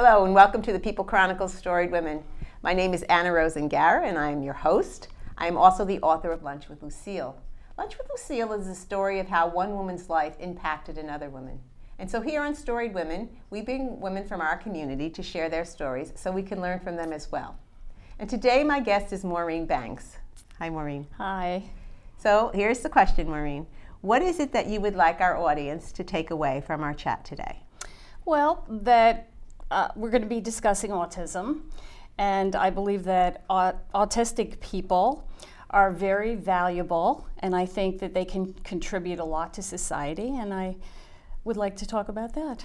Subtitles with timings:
[0.00, 2.22] Hello, and welcome to the People Chronicles Storied Women.
[2.62, 5.08] My name is Anna Rosengara, and I am your host.
[5.36, 7.36] I am also the author of Lunch with Lucille.
[7.76, 11.58] Lunch with Lucille is the story of how one woman's life impacted another woman.
[11.98, 15.64] And so here on Storied Women, we bring women from our community to share their
[15.64, 17.56] stories so we can learn from them as well.
[18.20, 20.18] And today, my guest is Maureen Banks.
[20.60, 21.08] Hi, Maureen.
[21.16, 21.64] Hi.
[22.18, 23.66] So here's the question, Maureen.
[24.02, 27.24] What is it that you would like our audience to take away from our chat
[27.24, 27.64] today?
[28.24, 29.30] Well, that
[29.70, 31.60] uh, we're going to be discussing autism,
[32.16, 35.28] and I believe that autistic people
[35.70, 40.52] are very valuable, and I think that they can contribute a lot to society, and
[40.54, 40.76] I
[41.44, 42.64] would like to talk about that.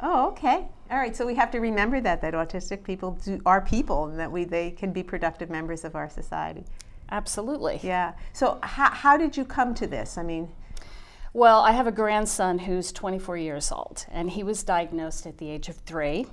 [0.00, 0.68] Oh, okay.
[0.90, 1.14] All right.
[1.14, 4.44] So we have to remember that that autistic people do, are people, and that we
[4.44, 6.64] they can be productive members of our society.
[7.10, 7.80] Absolutely.
[7.82, 8.12] Yeah.
[8.32, 10.18] So how, how did you come to this?
[10.18, 10.48] I mean,
[11.32, 15.50] well, I have a grandson who's 24 years old, and he was diagnosed at the
[15.50, 16.26] age of three.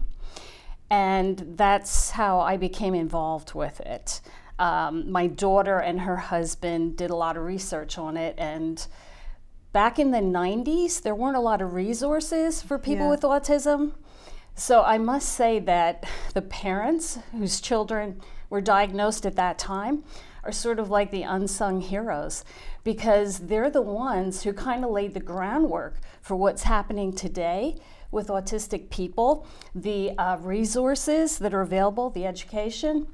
[0.90, 4.22] And that's how I became involved with it.
[4.58, 8.86] Um, my daughter and her husband did a lot of research on it, and
[9.74, 13.12] back in the 90s, there weren't a lot of resources for people yeah.
[13.12, 13.92] with autism.
[14.56, 20.06] So I must say that the parents whose children were diagnosed at that time
[20.46, 22.44] are sort of like the unsung heroes
[22.84, 27.76] because they're the ones who kind of laid the groundwork for what's happening today
[28.12, 33.08] with autistic people, the uh, resources that are available, the education,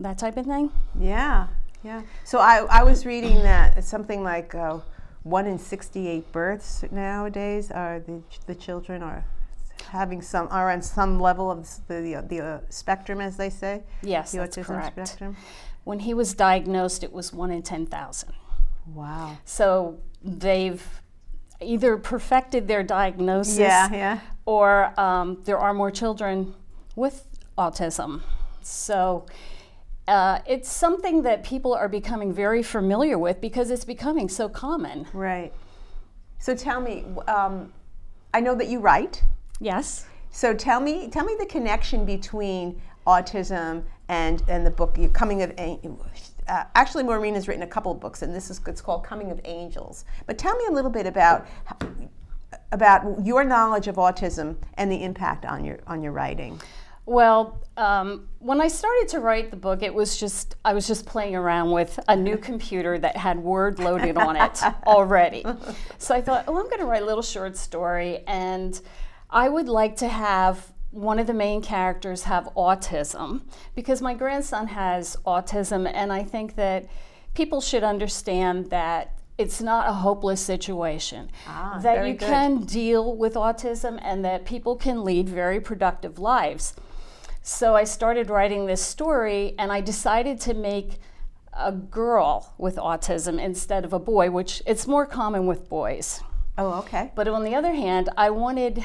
[0.00, 0.70] that type of thing.
[0.98, 1.46] Yeah,
[1.82, 2.02] yeah.
[2.24, 4.80] So I, I was reading that something like uh,
[5.22, 9.24] one in 68 births nowadays are the, the children are
[9.90, 13.82] having some are on some level of the the, uh, spectrum, as they say.
[14.02, 15.08] Yes, the that's autism correct.
[15.08, 15.36] spectrum.
[15.84, 18.32] When he was diagnosed, it was one in 10,000.
[18.86, 19.36] Wow.
[19.44, 20.82] So they've
[21.60, 24.20] either perfected their diagnosis yeah, yeah.
[24.46, 26.54] or um, there are more children
[26.96, 28.22] with autism.
[28.62, 29.26] So
[30.08, 35.06] uh, it's something that people are becoming very familiar with because it's becoming so common.
[35.12, 35.52] Right.
[36.38, 37.72] So tell me, um,
[38.32, 39.22] I know that you write.
[39.60, 40.06] Yes.
[40.30, 45.52] So tell me, tell me the connection between autism and and the book Coming of
[45.58, 49.30] uh, actually Maureen has written a couple of books, and this is it's called Coming
[49.30, 50.04] of Angels.
[50.26, 51.46] But tell me a little bit about
[52.72, 56.60] about your knowledge of autism and the impact on your on your writing.
[57.06, 61.04] Well, um, when I started to write the book, it was just I was just
[61.06, 65.44] playing around with a new computer that had Word loaded on it already.
[65.98, 68.80] So I thought, oh, I'm going to write a little short story, and
[69.34, 73.42] I would like to have one of the main characters have autism
[73.74, 76.86] because my grandson has autism, and I think that
[77.34, 81.32] people should understand that it's not a hopeless situation.
[81.48, 82.28] Ah, that you good.
[82.28, 86.74] can deal with autism and that people can lead very productive lives.
[87.42, 91.00] So I started writing this story and I decided to make
[91.52, 96.20] a girl with autism instead of a boy, which it's more common with boys.
[96.56, 97.10] Oh, okay.
[97.16, 98.84] But on the other hand, I wanted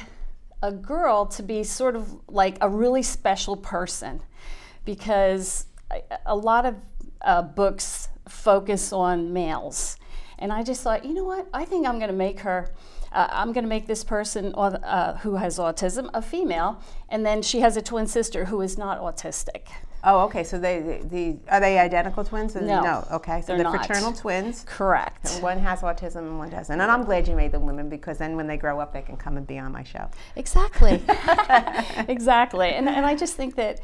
[0.61, 4.21] a girl to be sort of like a really special person
[4.85, 5.65] because
[6.25, 6.75] a lot of
[7.21, 9.97] uh, books focus on males.
[10.37, 11.47] And I just thought, you know what?
[11.53, 12.73] I think I'm going to make her,
[13.11, 17.41] uh, I'm going to make this person uh, who has autism a female, and then
[17.41, 19.67] she has a twin sister who is not autistic.
[20.03, 20.43] Oh, okay.
[20.43, 22.55] So they the, are they identical twins?
[22.55, 22.81] No.
[22.81, 23.07] No.
[23.11, 23.41] Okay.
[23.41, 24.63] So they're, they're fraternal twins.
[24.65, 25.33] Correct.
[25.33, 26.79] And one has autism and one doesn't.
[26.79, 29.17] And I'm glad you made them women because then when they grow up, they can
[29.17, 30.09] come and be on my show.
[30.35, 31.03] Exactly.
[32.07, 32.69] exactly.
[32.69, 33.81] And and I just think that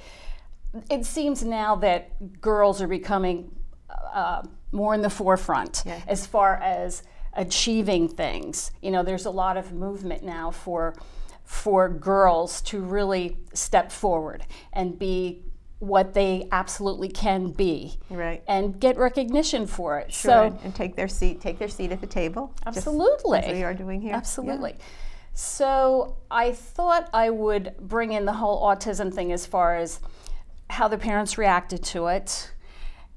[0.90, 3.52] it seems now that girls are becoming
[4.14, 6.02] uh, more in the forefront yeah.
[6.08, 8.72] as far as achieving things.
[8.81, 10.96] You know, there's a lot of movement now for
[11.44, 14.44] for girls to really step forward
[14.74, 15.44] and be
[15.80, 20.31] what they absolutely can be right and get recognition for it sure.
[20.31, 23.74] so and take their seat take their seat at the table absolutely as we are
[23.74, 24.86] doing here absolutely yeah.
[25.33, 30.00] so i thought i would bring in the whole autism thing as far as
[30.69, 32.51] how the parents reacted to it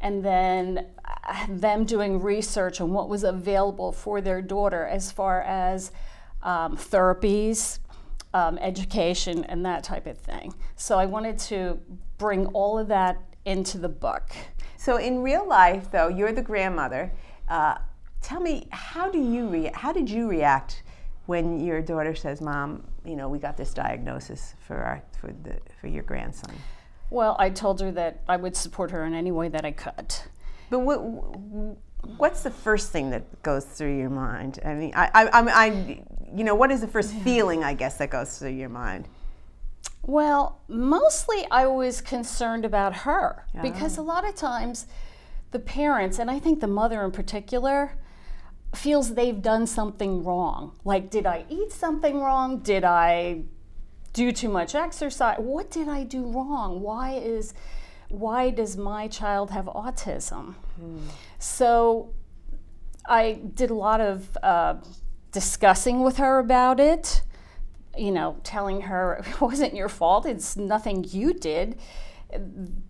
[0.00, 5.42] and then uh, them doing research on what was available for their daughter as far
[5.42, 5.92] as
[6.42, 7.78] um, therapies
[8.34, 10.54] um, education and that type of thing.
[10.76, 11.80] So I wanted to
[12.18, 14.32] bring all of that into the book.
[14.76, 17.12] So in real life, though, you're the grandmother.
[17.48, 17.78] Uh,
[18.20, 20.82] tell me, how do you rea- How did you react
[21.26, 25.58] when your daughter says, "Mom, you know, we got this diagnosis for our for the
[25.80, 26.54] for your grandson"?
[27.10, 30.14] Well, I told her that I would support her in any way that I could.
[30.70, 30.98] But what
[32.16, 34.60] what's the first thing that goes through your mind?
[34.64, 36.02] I mean, I, I, I, I
[36.34, 39.08] you know, what is the first feeling, I guess, that goes through your mind?
[40.02, 44.86] Well, mostly I was concerned about her because a lot of times
[45.50, 47.92] the parents, and I think the mother in particular,
[48.74, 50.72] feels they've done something wrong.
[50.84, 52.58] Like, did I eat something wrong?
[52.58, 53.42] Did I
[54.12, 55.38] do too much exercise?
[55.38, 56.80] What did I do wrong?
[56.80, 57.54] Why is
[58.08, 60.54] why does my child have autism?
[61.38, 62.14] So
[63.06, 64.76] I did a lot of uh,
[65.38, 67.22] discussing with her about it.
[67.96, 70.26] You know, telling her it wasn't your fault.
[70.26, 71.78] It's nothing you did.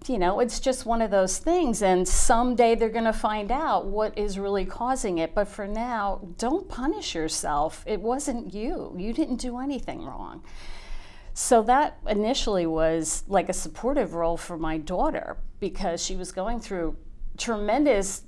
[0.06, 3.86] You know, it's just one of those things, and someday they're going to find out
[3.86, 5.34] what is really causing it.
[5.34, 7.84] But for now, don't punish yourself.
[7.86, 8.94] It wasn't you.
[8.96, 10.42] You didn't do anything wrong.
[11.34, 16.60] So that initially was like a supportive role for my daughter because she was going
[16.60, 16.96] through
[17.36, 18.22] tremendous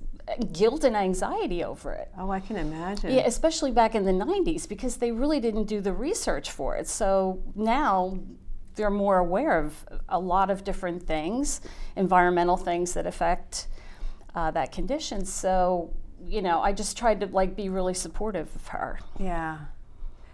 [0.53, 2.11] guilt and anxiety over it.
[2.19, 3.13] Oh, I can imagine.
[3.13, 6.89] Yeah, especially back in the 90s because they really didn't do the research for it.
[6.89, 8.19] So now
[8.75, 11.61] they're more aware of a lot of different things,
[11.97, 13.69] environmental things that affect
[14.35, 15.25] uh, that condition.
[15.25, 15.93] So,
[16.25, 19.01] you know, I just tried to like be really supportive of her.
[19.19, 19.59] Yeah.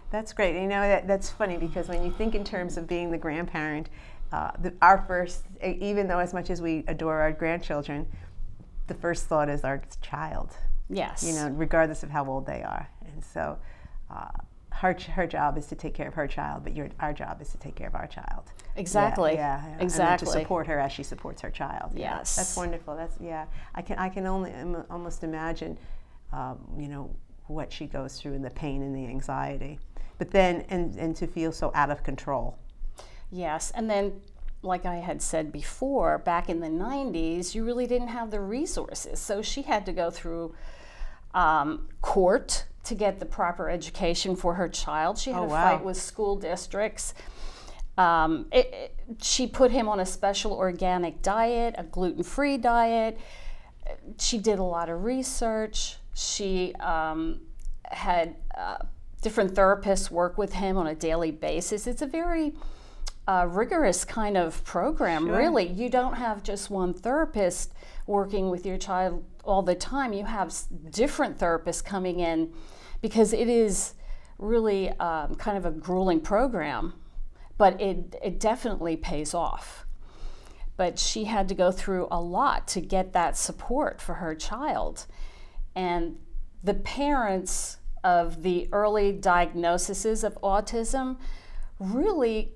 [0.09, 0.61] That's great.
[0.61, 3.89] You know, that, that's funny because when you think in terms of being the grandparent,
[4.31, 8.07] uh, the, our first, even though as much as we adore our grandchildren,
[8.87, 10.51] the first thought is our child,
[10.89, 11.23] Yes.
[11.23, 12.89] you know, regardless of how old they are.
[13.13, 13.57] And so
[14.09, 14.29] uh,
[14.71, 17.49] her, her job is to take care of her child, but your, our job is
[17.49, 18.43] to take care of our child.
[18.75, 19.33] Exactly.
[19.33, 19.73] Yeah, yeah.
[19.73, 20.25] And Exactly.
[20.25, 21.91] to support her as she supports her child.
[21.95, 22.35] Yes.
[22.35, 22.95] that's wonderful.
[22.95, 23.45] That's yeah.
[23.75, 25.77] I can I can only im- almost imagine,
[26.31, 27.09] um, you know,
[27.47, 29.79] what she goes through and the pain and the anxiety,
[30.19, 32.57] but then and and to feel so out of control.
[33.31, 34.21] Yes, and then,
[34.67, 39.19] like I had said before, back in the 90s, you really didn't have the resources.
[39.19, 40.53] So she had to go through
[41.33, 45.17] um, court to get the proper education for her child.
[45.17, 45.63] She had Oh, wow.
[45.77, 47.13] fight with school districts.
[47.97, 53.17] Um, it, it- she put him on a special organic diet, a gluten free diet.
[54.19, 55.95] She did a lot of research.
[56.13, 57.39] She um,
[57.85, 58.79] had uh,
[59.21, 61.87] different therapists work with him on a daily basis.
[61.87, 62.53] It's a very
[63.27, 65.67] uh, rigorous kind of program, really.
[65.67, 67.73] You don't have just one therapist
[68.05, 70.13] working with your child all the time.
[70.13, 70.53] You have
[70.89, 72.53] different therapists coming in
[73.01, 73.93] because it is
[74.37, 76.93] really um, kind of a grueling program,
[77.57, 79.85] but it, it definitely pays off.
[80.77, 85.05] But she had to go through a lot to get that support for her child.
[85.75, 86.17] And
[86.63, 91.17] the parents of the early diagnoses of autism
[91.79, 92.53] really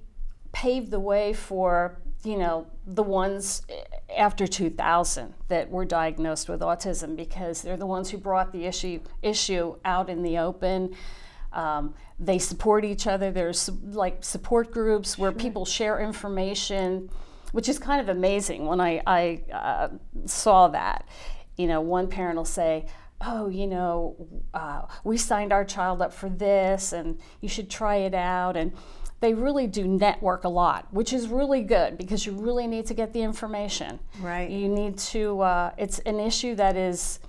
[0.51, 3.63] paved the way for you know the ones
[4.15, 8.99] after 2000 that were diagnosed with autism because they're the ones who brought the issue
[9.21, 10.95] issue out in the open.
[11.53, 13.31] Um, they support each other.
[13.31, 17.09] There's like support groups where people share information
[17.51, 19.89] which is kind of amazing when i, I uh,
[20.25, 21.05] saw that.
[21.57, 22.85] You know one parent will say
[23.23, 24.15] oh, you know,
[24.53, 28.57] uh, we signed our child up for this and you should try it out.
[28.57, 28.73] And
[29.21, 32.93] they really do network a lot, which is really good because you really need to
[32.93, 33.99] get the information.
[34.19, 34.49] Right.
[34.49, 37.19] You need to, uh, it's an issue that is,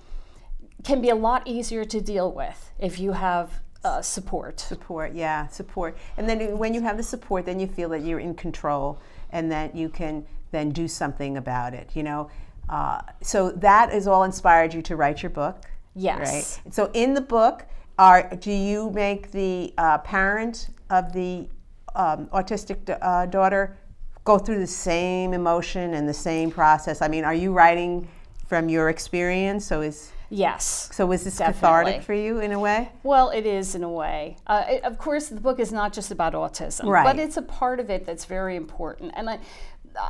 [0.83, 4.59] can be a lot easier to deal with if you have uh, support.
[4.59, 5.95] Support, yeah, support.
[6.17, 9.51] And then when you have the support, then you feel that you're in control and
[9.51, 11.91] that you can then do something about it.
[11.93, 12.29] You know,
[12.69, 15.61] uh, so that has all inspired you to write your book.
[15.95, 16.59] Yes.
[16.65, 16.73] Right.
[16.73, 17.65] So in the book,
[17.99, 21.47] are do you make the uh, parent of the
[21.95, 23.77] um, autistic d- uh, daughter
[24.23, 27.01] go through the same emotion and the same process?
[27.01, 28.07] I mean, are you writing
[28.47, 29.65] from your experience?
[29.65, 30.89] So is Yes.
[30.91, 31.59] so was this Definitely.
[31.59, 32.89] cathartic for you in a way?
[33.03, 34.37] Well, it is in a way.
[34.47, 37.03] Uh, it, of course, the book is not just about autism, Right.
[37.05, 39.11] but it's a part of it that's very important.
[39.15, 39.39] And I,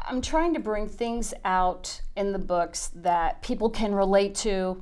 [0.07, 4.81] I'm trying to bring things out in the books that people can relate to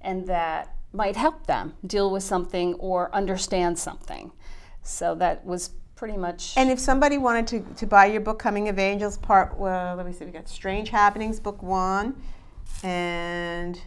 [0.00, 4.30] and that might help them deal with something or understand something.
[4.82, 6.52] So that was pretty much.
[6.56, 10.06] And if somebody wanted to, to buy your book, Coming of Angels, part, well, let
[10.06, 12.14] me see, we got Strange Happenings, book one,
[12.84, 13.80] and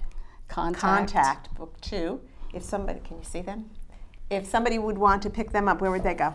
[0.48, 0.82] contact.
[0.82, 2.20] Contact, book two.
[2.54, 3.70] If somebody, can you see them?
[4.30, 6.34] If somebody would want to pick them up, where would they go?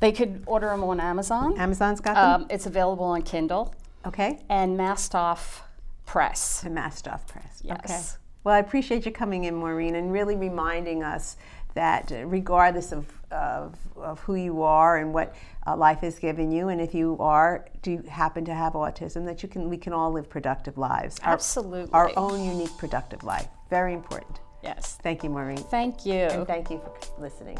[0.00, 1.56] They could order them on Amazon.
[1.56, 2.42] Amazon's got them?
[2.42, 3.74] Um, it's available on Kindle
[4.04, 4.40] okay.
[4.48, 5.60] and Mastoff
[6.04, 6.60] Press.
[6.62, 7.62] The Mastoff Press.
[7.64, 7.76] Okay.
[7.86, 8.18] Yes.
[8.42, 11.36] Well, I appreciate you coming in, Maureen, and really reminding us
[11.74, 15.34] that regardless of, of, of who you are and what
[15.66, 19.24] uh, life has given you, and if you are do you happen to have autism,
[19.26, 21.18] that you can we can all live productive lives.
[21.20, 21.92] Our- Absolutely.
[21.92, 23.48] Our, own unique productive life.
[23.70, 24.40] Very important.
[24.62, 24.98] Yes.
[25.02, 25.56] Thank you, Maureen.
[25.56, 26.14] Thank you.
[26.14, 27.58] And thank you for listening.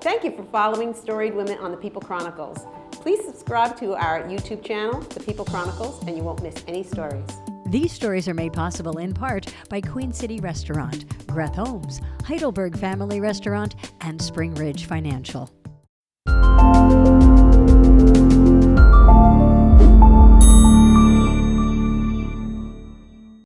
[0.00, 2.58] Thank you for following Storied Women on the People Chronicles.
[2.92, 7.55] Please subscribe to our YouTube channel, The People Chronicles, and you won't miss any stories.
[7.68, 13.18] These stories are made possible in part by Queen City Restaurant, Greth Homes, Heidelberg Family
[13.18, 15.50] Restaurant, and Spring Ridge Financial.